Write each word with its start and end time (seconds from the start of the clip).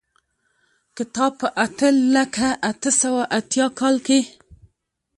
کتاب 0.97 1.31
په 1.41 1.47
اته 1.65 1.87
لکه 2.15 2.47
اته 2.69 2.91
سوه 3.01 3.21
یو 3.23 3.31
اتیا 3.37 3.65
کال 3.79 3.95
کې. 4.07 4.19